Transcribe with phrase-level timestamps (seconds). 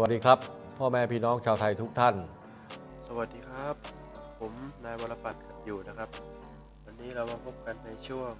[0.00, 0.38] สวัสดีครับ
[0.78, 2.14] พ่อแม่พี่น้องชาวไทยทุกท่าน
[3.06, 3.74] สวัสดีครับ
[4.40, 4.52] ผม
[4.84, 6.08] นายวรปัตรอยู่นะครับ
[6.84, 8.30] วันนี้เรามาพบกันในช่วง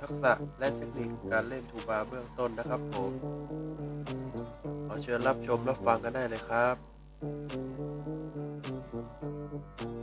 [0.00, 3.10] ทักษะและเทคนิคการเล่นทูบาเบื้องต้นนะครับผม
[4.86, 6.76] ขอเชิญรับชมรับฟังกันได้เลยครับ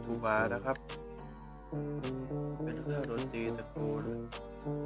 [0.06, 0.78] ทูบานะครับ
[2.64, 4.06] เป็นเครื่องดนตรีตระกูล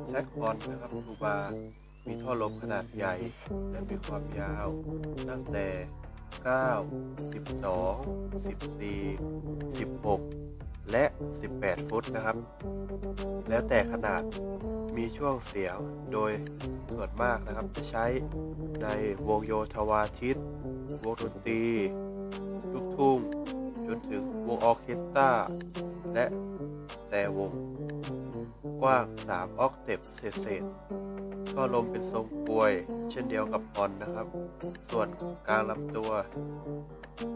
[0.09, 1.37] แซกคอนนะครับทูบา
[2.07, 3.15] มีท่อลมขนาดใหญ่
[3.71, 4.67] และมีความยาว
[5.29, 5.67] ตั้งแต่
[6.45, 6.47] 9
[7.33, 11.05] 12 14 16และ
[11.47, 12.37] 18 ฟุตนะครับ
[13.49, 14.21] แล้วแต่ขนาด
[14.97, 15.77] มีช่วงเสียง
[16.13, 16.31] โดย
[16.89, 18.05] ส่วนมากนะครับจะใช้
[18.83, 18.87] ใน
[19.27, 20.37] วงโยธวาทิต
[21.03, 21.63] วงดนตรี
[22.73, 23.19] ลูกทุ่ง
[23.87, 25.31] จนถึงวงออเคสตรา
[26.13, 26.25] และ
[27.09, 27.51] แต่วง
[28.81, 29.99] กว้าง 3 ออกเทป
[30.41, 30.63] เศษ
[31.57, 32.71] ๆก็ลมเป็นทรงกลวย
[33.11, 34.27] เช่นเดียวกับพรนะครับ
[34.89, 35.07] ส่วน
[35.47, 36.11] กลางลำตัว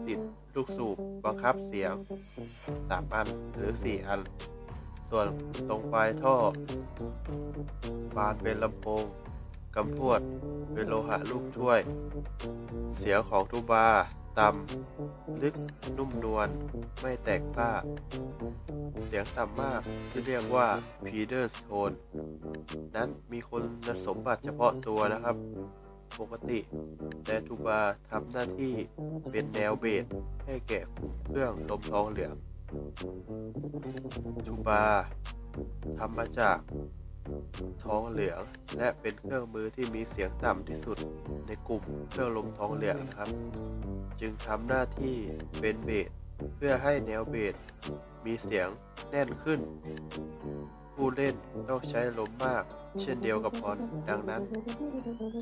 [0.06, 0.20] ติด
[0.54, 1.94] ลูกสูบบังคับเสียง
[2.58, 4.20] 3 อันหรือ 4 อัน
[5.10, 5.26] ส่วน
[5.68, 6.34] ตรงปลายท่อ
[8.16, 9.04] บานเป็นลำโพง
[9.76, 10.20] กำพวด
[10.72, 11.80] เป็นโลหะลูกถ้วย
[12.98, 13.86] เสียงของทูบา
[14.38, 15.54] ต่ำลึก
[15.96, 16.48] นุ่มนวล
[17.00, 17.70] ไม่แตกพลา
[19.06, 19.80] เสียงต่ำมาก
[20.10, 20.66] ที่เรียกว่า
[21.06, 21.94] p e d e r s tone
[22.96, 23.64] นั้นมีคุณ
[24.06, 25.36] สมบัติเฉพาะตัวนะครับ
[26.20, 26.58] ปกติ
[27.24, 28.72] แต่ทูบาทำหน้าที่
[29.30, 30.04] เป็นแนวเบส
[30.46, 30.80] ให้แก่
[31.26, 32.34] เครื่องลมทองเหลือง
[34.46, 34.84] ทูบา
[35.98, 36.58] ทำมาจาก
[37.84, 38.42] ทองเหลือง
[38.76, 40.98] และเป็นเครื่องมือที่มีเสียงต่ำที่สุด
[41.46, 43.28] ในกลุ่มเครื่องลมทองเหลืองนะครับ
[44.20, 45.16] จึงทำหน้าที่
[45.60, 46.10] เป็นเบส
[46.56, 47.54] เพื่อให้แนวเบส
[48.24, 48.68] มีเสียง
[49.10, 49.60] แน่นขึ้น
[50.94, 51.34] ผู้เล่น
[51.68, 52.64] ต้องใช้ลมมาก
[53.00, 53.76] เช่นเดียวกับพร
[54.08, 54.42] ดังนั้น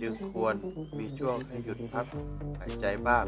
[0.00, 0.54] จึงควร
[0.98, 2.06] มีช่วงให้หยุดพัก
[2.60, 3.26] หายใจบ้าง